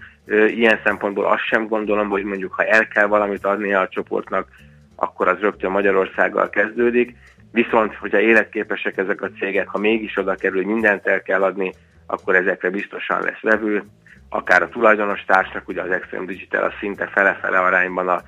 [0.47, 4.49] Ilyen szempontból azt sem gondolom, hogy mondjuk ha el kell valamit adnia a csoportnak,
[4.97, 7.17] akkor az rögtön Magyarországgal kezdődik.
[7.53, 11.73] Viszont, hogyha életképesek ezek a cégek, ha mégis oda kerül, mindent el kell adni,
[12.07, 13.85] akkor ezekre biztosan lesz vevő,
[14.33, 18.22] akár a tulajdonos társnak, ugye az Extreme Digital a szinte fele-fele arányban a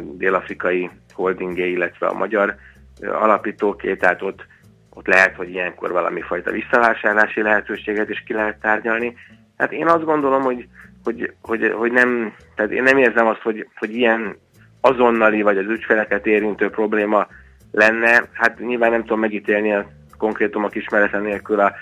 [0.00, 2.54] dél-afrikai holdingé, illetve a magyar
[3.00, 4.46] alapítóké, tehát ott,
[4.90, 9.14] ott lehet, hogy ilyenkor valami fajta visszavásárlási lehetőséget is ki lehet tárgyalni.
[9.56, 10.68] Hát én azt gondolom, hogy,
[11.04, 14.36] hogy, hogy, hogy nem, tehát én nem érzem azt, hogy, hogy ilyen
[14.80, 17.26] azonnali vagy az ügyfeleket érintő probléma
[17.72, 18.28] lenne.
[18.32, 19.86] Hát nyilván nem tudom megítélni a
[20.18, 21.72] konkrétumok ismerete nélkül a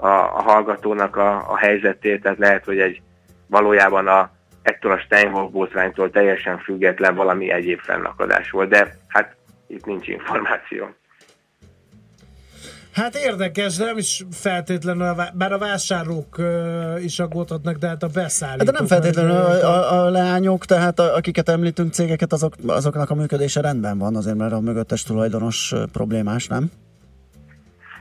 [0.00, 3.02] a, a hallgatónak a, a helyzetét, tehát lehet, hogy egy
[3.46, 4.30] valójában a,
[4.62, 9.36] ettől a Steinhoff botránytól teljesen független valami egyéb fennakadás volt, de hát
[9.66, 10.88] itt nincs információ.
[12.92, 16.40] Hát érdekes, de nem is feltétlenül, bár a vásárlók
[17.02, 18.66] is aggódhatnak, de hát a beszállítók...
[18.66, 23.10] Hát de nem feltétlenül a, a, a leányok, tehát a, akiket említünk cégeket, azok, azoknak
[23.10, 26.70] a működése rendben van, azért mert a mögöttes tulajdonos problémás, nem?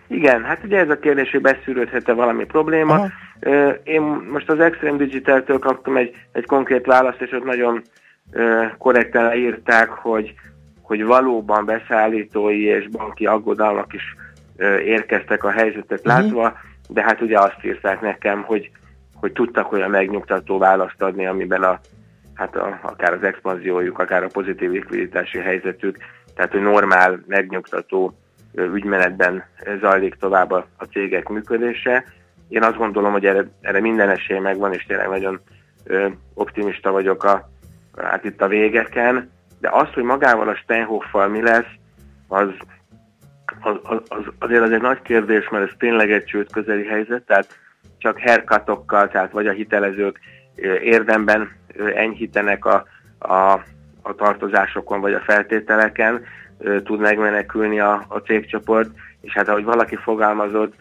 [0.10, 2.93] Igen, hát ugye ez a kérdés, hogy beszűrődhet-e valami probléma.
[2.93, 3.10] Aha.
[3.84, 4.01] Én
[4.32, 7.82] most az Extreme Digital-től kaptam egy, egy konkrét választ, és ott nagyon
[8.78, 10.34] korrekten írták, hogy,
[10.82, 14.16] hogy valóban beszállítói és banki aggodalmak is
[14.86, 16.22] érkeztek a helyzetet uh-huh.
[16.22, 16.57] látva,
[16.89, 18.72] de hát ugye azt írták nekem, hogy,
[19.14, 21.80] hogy tudtak olyan megnyugtató választ adni, amiben a,
[22.34, 25.97] hát a, akár az expanziójuk, akár a pozitív likviditási helyzetük,
[26.36, 28.14] tehát hogy normál, megnyugtató
[28.56, 29.43] ügymenetben
[29.80, 32.04] zajlik tovább a, a cégek működése.
[32.47, 35.39] Én azt gondolom, hogy erre, erre minden esély megvan, és tényleg nagyon
[35.84, 37.50] ö, optimista vagyok a,
[37.97, 39.30] hát itt a végeken,
[39.60, 41.72] de az, hogy magával a Steinhoffal mi lesz,
[42.28, 42.50] az,
[43.62, 43.76] az,
[44.08, 47.60] az, azért az egy nagy kérdés, mert ez tényleg egy csőd közeli helyzet, tehát
[47.97, 50.20] csak herkatokkal, tehát vagy a hitelezők
[50.82, 51.52] érdemben
[51.95, 52.86] enyhítenek a,
[53.20, 53.52] a,
[54.02, 56.24] a tartozásokon vagy a feltételeken,
[56.84, 58.89] tud megmenekülni a, a cégcsoport,
[59.22, 60.74] és hát ahogy valaki fogalmazott,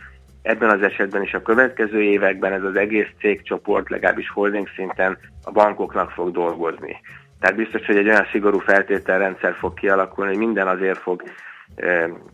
[0.42, 5.50] ebben az esetben is a következő években ez az egész cégcsoport legalábbis holding szinten a
[5.50, 7.00] bankoknak fog dolgozni.
[7.40, 11.22] Tehát biztos, hogy egy olyan szigorú feltételrendszer fog kialakulni, hogy minden azért fog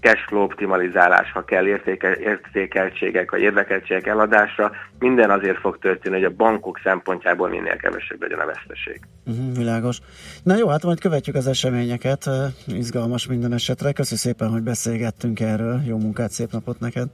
[0.00, 6.30] cashflow optimalizálás, ha kell értéke, értékeltségek, vagy érdekeltségek eladásra, minden azért fog történni, hogy a
[6.36, 9.00] bankok szempontjából minél kevesebb legyen a veszteség.
[9.26, 9.98] Uh-huh, világos.
[10.42, 12.30] Na jó, hát majd követjük az eseményeket,
[12.66, 13.92] izgalmas minden esetre.
[13.92, 15.80] Köszi szépen, hogy beszélgettünk erről.
[15.86, 17.08] Jó munkát, szép napot neked!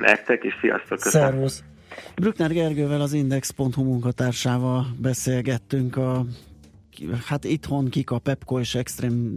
[0.00, 0.98] Nektek is, sziasztok!
[0.98, 1.28] Köszönöm.
[1.28, 1.62] Szervusz!
[2.16, 6.24] Brückner Gergővel, az Index.hu munkatársával beszélgettünk a
[7.24, 9.30] hát itthon kik a Pepco és Extreme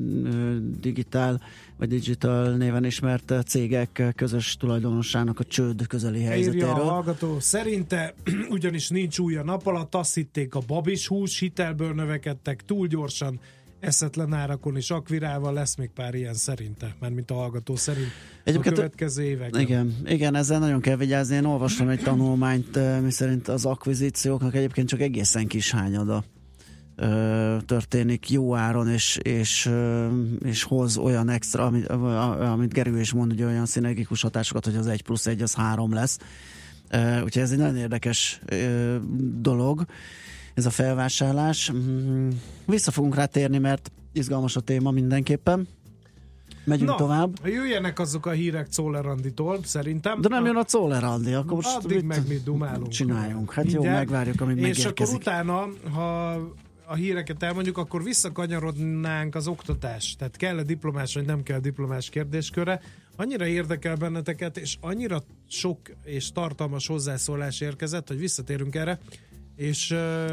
[0.80, 1.42] Digital
[1.78, 6.70] vagy Digital néven ismert cégek közös tulajdonosának a csőd közeli helyzetéről.
[6.70, 8.14] Írja a hallgató, szerinte
[8.50, 13.40] ugyanis nincs új a nap alatt, azt hitték a babis hús, hitelből növekedtek túl gyorsan,
[13.80, 18.12] eszetlen árakon is akvirával lesz még pár ilyen szerinte, mert mint a hallgató szerint
[18.44, 19.62] Egyébként, a következő években.
[19.62, 21.36] Igen, igen, ezzel nagyon kell vigyázni.
[21.36, 26.24] Én olvastam egy tanulmányt, mi szerint az akvizícióknak egyébként csak egészen kis hányada
[27.66, 29.72] történik jó áron, és, és,
[30.46, 34.88] és hoz olyan extra, amit, amit Gerő is mond, hogy olyan szinergikus hatásokat, hogy az
[34.88, 36.20] 1 plusz 1 az 3 lesz.
[37.24, 38.40] Úgyhogy ez egy nagyon érdekes
[39.42, 39.86] dolog,
[40.54, 41.72] ez a felvásárlás.
[41.72, 42.30] Mm,
[42.66, 45.68] vissza fogunk rá térni, mert izgalmas a téma mindenképpen.
[46.66, 47.40] Megyünk Na, tovább.
[47.46, 50.22] Jöjjenek azok a hírek Czóleranditól, szerintem.
[50.22, 52.88] De nem jön a Czólerandi, akkor most Addig mit meg mit dumálunk.
[52.88, 53.54] Csináljunk.
[53.54, 53.88] Hát Mindjárt.
[53.88, 55.02] jó, megvárjuk, amíg És megérkezik.
[55.02, 56.38] akkor utána, ha
[56.86, 60.16] a híreket elmondjuk, akkor visszakanyarodnánk az oktatás.
[60.16, 62.82] Tehát kell a diplomás, vagy nem kell diplomás kérdésköre.
[63.16, 69.00] Annyira érdekel benneteket, és annyira sok és tartalmas hozzászólás érkezett, hogy visszatérünk erre.
[69.56, 69.88] És,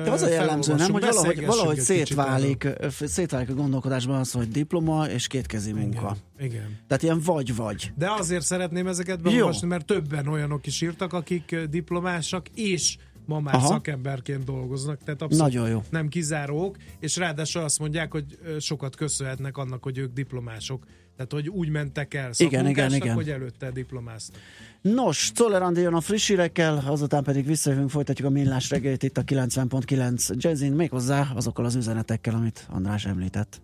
[0.05, 2.69] De az a jellemző, nem, hogy valahogy, valahogy szétválik,
[3.01, 6.17] szétválik a gondolkodásban az, hogy diploma és kétkezi munka.
[6.39, 6.79] Igen, igen.
[6.87, 7.93] Tehát ilyen vagy-vagy.
[7.97, 12.97] De azért szeretném ezeket beolvasni, mert többen olyanok is írtak, akik diplomásak, és
[13.31, 13.67] ma már Aha.
[13.67, 15.83] szakemberként dolgoznak, tehát abszolút Nagyon jó.
[15.91, 20.85] nem kizárók, és ráadásul azt mondják, hogy sokat köszönhetnek annak, hogy ők diplomások.
[21.17, 23.15] Tehát, hogy úgy mentek el igen, igen, igen.
[23.15, 24.41] hogy előtte diplomáztak.
[24.81, 29.19] Nos, Czoller Andi jön a friss hírekkel, azután pedig visszajövünk, folytatjuk a millás reggelit itt
[29.19, 33.61] a 90.9 Jazzin, méghozzá azokkal az üzenetekkel, amit András említett.